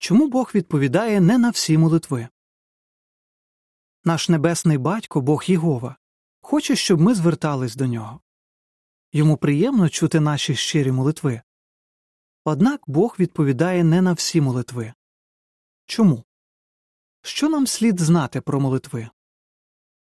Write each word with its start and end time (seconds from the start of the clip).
Чому 0.00 0.28
Бог 0.28 0.50
відповідає 0.54 1.20
не 1.20 1.38
на 1.38 1.50
всі 1.50 1.78
молитви? 1.78 2.28
Наш 4.04 4.28
небесний 4.28 4.78
батько, 4.78 5.20
Бог 5.20 5.44
Єгова, 5.46 5.96
хоче, 6.40 6.76
щоб 6.76 7.00
ми 7.00 7.14
звертались 7.14 7.76
до 7.76 7.86
нього. 7.86 8.20
Йому 9.12 9.36
приємно 9.36 9.88
чути 9.88 10.20
наші 10.20 10.54
щирі 10.56 10.92
молитви. 10.92 11.42
Однак 12.44 12.80
Бог 12.86 13.16
відповідає 13.18 13.84
не 13.84 14.02
на 14.02 14.12
всі 14.12 14.40
молитви. 14.40 14.94
Чому? 15.86 16.24
Що 17.22 17.48
нам 17.48 17.66
слід 17.66 18.00
знати 18.00 18.40
про 18.40 18.60
молитви? 18.60 19.08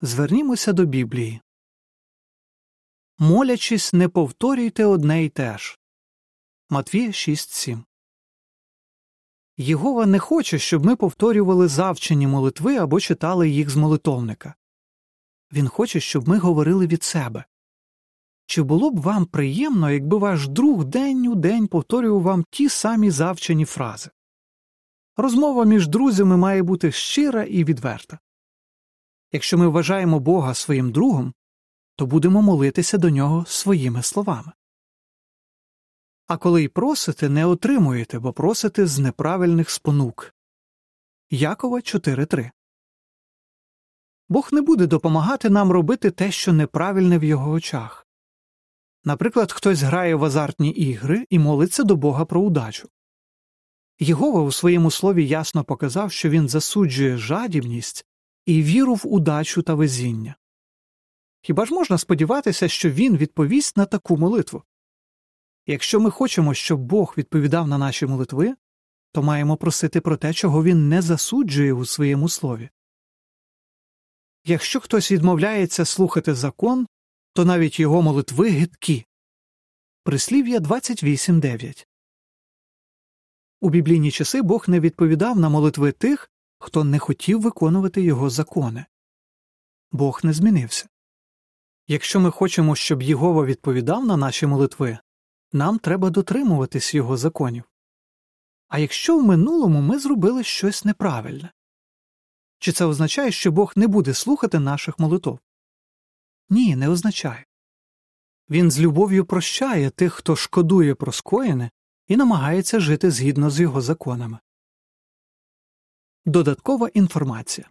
Звернімося 0.00 0.72
до 0.72 0.84
Біблії. 0.84 1.40
Молячись, 3.18 3.92
не 3.92 4.08
повторюйте 4.08 4.84
одне 4.84 5.24
й 5.24 5.28
те 5.28 5.58
ж. 5.58 5.78
Матвія 6.68 7.08
6.7 7.08 7.84
Єгова 9.62 10.06
не 10.06 10.18
хоче, 10.18 10.58
щоб 10.58 10.86
ми 10.86 10.96
повторювали 10.96 11.68
завчені 11.68 12.26
молитви 12.26 12.76
або 12.76 13.00
читали 13.00 13.48
їх 13.48 13.70
з 13.70 13.76
молитовника. 13.76 14.54
Він 15.52 15.68
хоче, 15.68 16.00
щоб 16.00 16.28
ми 16.28 16.38
говорили 16.38 16.86
від 16.86 17.02
себе. 17.02 17.44
Чи 18.46 18.62
було 18.62 18.90
б 18.90 19.00
вам 19.00 19.26
приємно, 19.26 19.90
якби 19.90 20.18
ваш 20.18 20.48
друг 20.48 20.84
день 20.84 21.26
у 21.26 21.34
день 21.34 21.66
повторював 21.66 22.22
вам 22.22 22.44
ті 22.50 22.68
самі 22.68 23.10
завчені 23.10 23.64
фрази? 23.64 24.10
Розмова 25.16 25.64
між 25.64 25.88
друзями 25.88 26.36
має 26.36 26.62
бути 26.62 26.92
щира 26.92 27.42
і 27.42 27.64
відверта. 27.64 28.18
Якщо 29.32 29.58
ми 29.58 29.68
вважаємо 29.68 30.20
Бога 30.20 30.54
своїм 30.54 30.92
другом, 30.92 31.32
то 31.96 32.06
будемо 32.06 32.42
молитися 32.42 32.98
до 32.98 33.10
нього 33.10 33.44
своїми 33.46 34.02
словами. 34.02 34.52
А 36.26 36.36
коли 36.36 36.62
й 36.62 36.68
просите, 36.68 37.28
не 37.28 37.46
отримуєте, 37.46 38.18
бо 38.18 38.32
просите 38.32 38.86
з 38.86 38.98
неправильних 38.98 39.70
спонук. 39.70 40.34
Якова 41.30 41.78
4.3 41.78 42.50
Бог 44.28 44.48
не 44.52 44.60
буде 44.60 44.86
допомагати 44.86 45.50
нам 45.50 45.72
робити 45.72 46.10
те, 46.10 46.32
що 46.32 46.52
неправильне 46.52 47.18
в 47.18 47.24
його 47.24 47.50
очах. 47.50 48.06
Наприклад, 49.04 49.52
хтось 49.52 49.82
грає 49.82 50.14
в 50.14 50.24
азартні 50.24 50.70
ігри 50.70 51.26
і 51.30 51.38
молиться 51.38 51.84
до 51.84 51.96
Бога 51.96 52.24
про 52.24 52.40
удачу. 52.40 52.88
Єгова 53.98 54.40
у 54.40 54.52
своєму 54.52 54.90
слові 54.90 55.26
ясно 55.26 55.64
показав, 55.64 56.12
що 56.12 56.28
він 56.28 56.48
засуджує 56.48 57.16
жадібність 57.16 58.06
і 58.46 58.62
віру 58.62 58.94
в 58.94 59.02
удачу 59.04 59.62
та 59.62 59.74
везіння. 59.74 60.36
Хіба 61.42 61.66
ж 61.66 61.74
можна 61.74 61.98
сподіватися, 61.98 62.68
що 62.68 62.90
він 62.90 63.16
відповість 63.16 63.76
на 63.76 63.84
таку 63.84 64.16
молитву? 64.16 64.62
Якщо 65.66 66.00
ми 66.00 66.10
хочемо, 66.10 66.54
щоб 66.54 66.80
Бог 66.80 67.14
відповідав 67.18 67.68
на 67.68 67.78
наші 67.78 68.06
молитви, 68.06 68.54
то 69.12 69.22
маємо 69.22 69.56
просити 69.56 70.00
про 70.00 70.16
те, 70.16 70.32
чого 70.32 70.64
він 70.64 70.88
не 70.88 71.02
засуджує 71.02 71.72
у 71.72 71.86
своєму 71.86 72.28
слові. 72.28 72.70
Якщо 74.44 74.80
хтось 74.80 75.12
відмовляється 75.12 75.84
слухати 75.84 76.34
закон, 76.34 76.86
то 77.32 77.44
навіть 77.44 77.80
його 77.80 78.02
молитви 78.02 78.50
гидкі. 78.50 79.06
Прислів'я 80.04 80.58
28.9 80.58 81.86
У 83.60 83.70
біблійні 83.70 84.10
часи 84.10 84.42
Бог 84.42 84.64
не 84.68 84.80
відповідав 84.80 85.38
на 85.38 85.48
молитви 85.48 85.92
тих, 85.92 86.30
хто 86.58 86.84
не 86.84 86.98
хотів 86.98 87.40
виконувати 87.40 88.02
його 88.02 88.30
закони. 88.30 88.84
Бог 89.92 90.20
не 90.22 90.32
змінився. 90.32 90.88
Якщо 91.88 92.20
ми 92.20 92.30
хочемо, 92.30 92.74
щоб 92.74 93.02
Єгова 93.02 93.44
відповідав 93.44 94.06
на 94.06 94.16
наші 94.16 94.46
молитви, 94.46 94.98
нам 95.52 95.78
треба 95.78 96.10
дотримуватись 96.10 96.94
його 96.94 97.16
законів. 97.16 97.64
А 98.68 98.78
якщо 98.78 99.18
в 99.18 99.22
минулому 99.22 99.80
ми 99.80 99.98
зробили 99.98 100.44
щось 100.44 100.84
неправильне, 100.84 101.52
чи 102.58 102.72
це 102.72 102.84
означає, 102.84 103.32
що 103.32 103.52
Бог 103.52 103.72
не 103.76 103.86
буде 103.86 104.14
слухати 104.14 104.58
наших 104.58 104.98
молитв? 104.98 105.38
Ні, 106.50 106.76
не 106.76 106.88
означає. 106.88 107.46
Він 108.50 108.70
з 108.70 108.80
любов'ю 108.80 109.24
прощає 109.24 109.90
тих, 109.90 110.12
хто 110.12 110.36
шкодує 110.36 110.94
про 110.94 111.12
скоєне 111.12 111.70
і 112.06 112.16
намагається 112.16 112.80
жити 112.80 113.10
згідно 113.10 113.50
з 113.50 113.60
його 113.60 113.80
законами. 113.80 114.38
Додаткова 116.24 116.88
інформація 116.88 117.70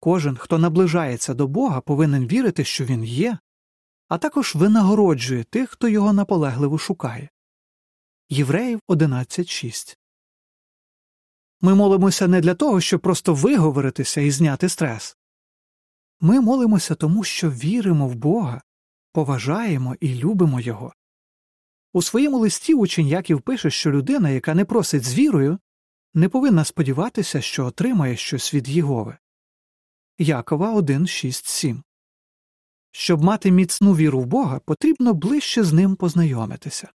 Кожен, 0.00 0.36
хто 0.36 0.58
наближається 0.58 1.34
до 1.34 1.48
Бога, 1.48 1.80
повинен 1.80 2.26
вірити, 2.26 2.64
що 2.64 2.84
він 2.84 3.04
є, 3.04 3.38
а 4.12 4.18
також 4.18 4.54
винагороджує 4.54 5.44
тих, 5.44 5.70
хто 5.70 5.88
його 5.88 6.12
наполегливо 6.12 6.78
шукає. 6.78 7.28
Євреїв 8.28 8.80
11.6 8.88 9.96
Ми 11.60 11.74
молимося 11.74 12.28
не 12.28 12.40
для 12.40 12.54
того, 12.54 12.80
щоб 12.80 13.00
просто 13.00 13.34
виговоритися 13.34 14.20
і 14.20 14.30
зняти 14.30 14.68
стрес. 14.68 15.16
Ми 16.20 16.40
молимося 16.40 16.94
тому, 16.94 17.24
що 17.24 17.50
віримо 17.50 18.08
в 18.08 18.14
Бога, 18.14 18.62
поважаємо 19.12 19.96
і 20.00 20.14
любимо 20.14 20.60
Його. 20.60 20.92
У 21.92 22.02
своєму 22.02 22.38
листі 22.38 22.74
учень 22.74 23.06
Яків 23.06 23.40
пише, 23.40 23.70
що 23.70 23.90
людина, 23.90 24.30
яка 24.30 24.54
не 24.54 24.64
просить 24.64 25.04
з 25.04 25.14
вірою, 25.14 25.58
не 26.14 26.28
повинна 26.28 26.64
сподіватися, 26.64 27.40
що 27.40 27.66
отримає 27.66 28.16
щось 28.16 28.54
від 28.54 28.68
Єгови. 28.68 29.16
Якова 30.18 30.74
1.6.7 30.74 31.82
Щоб 32.92 33.22
мати 33.22 33.50
міцну 33.50 33.94
віру 33.94 34.20
в 34.20 34.26
Бога, 34.26 34.58
потрібно 34.58 35.14
ближче 35.14 35.64
з 35.64 35.72
ним 35.72 35.96
познайомитися. 35.96 36.92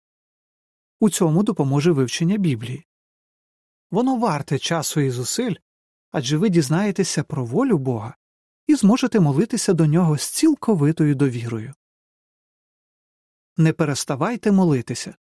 У 0.99 1.09
цьому 1.09 1.43
допоможе 1.43 1.91
вивчення 1.91 2.37
Біблії. 2.37 2.85
Воно 3.91 4.17
варте 4.17 4.59
часу 4.59 5.01
і 5.01 5.09
зусиль 5.09 5.55
адже 6.11 6.37
ви 6.37 6.49
дізнаєтеся 6.49 7.23
про 7.23 7.45
волю 7.45 7.77
Бога 7.77 8.15
і 8.67 8.75
зможете 8.75 9.19
молитися 9.19 9.73
до 9.73 9.85
нього 9.85 10.17
з 10.17 10.27
цілковитою 10.27 11.15
довірою. 11.15 11.73
Не 13.57 13.73
переставайте 13.73 14.51
молитися. 14.51 15.15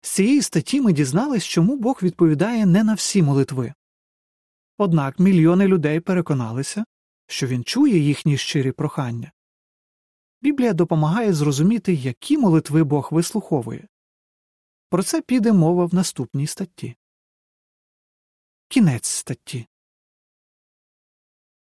З 0.00 0.10
цієї 0.10 0.42
статті 0.42 0.80
ми 0.80 0.92
дізнались, 0.92 1.44
чому 1.44 1.76
Бог 1.76 2.00
відповідає 2.02 2.66
не 2.66 2.84
на 2.84 2.94
всі 2.94 3.22
молитви. 3.22 3.74
Однак 4.78 5.18
мільйони 5.18 5.68
людей 5.68 6.00
переконалися, 6.00 6.84
що 7.26 7.46
він 7.46 7.64
чує 7.64 7.98
їхні 7.98 8.38
щирі 8.38 8.72
прохання. 8.72 9.32
Біблія 10.42 10.72
допомагає 10.72 11.32
зрозуміти, 11.32 11.94
які 11.94 12.38
молитви 12.38 12.84
Бог 12.84 13.08
вислуховує. 13.10 13.88
Про 14.88 15.02
це 15.02 15.20
піде 15.20 15.52
мова 15.52 15.86
в 15.86 15.94
наступній 15.94 16.46
статті. 16.46 16.96
Кінець 18.68 19.06
статті 19.06 19.66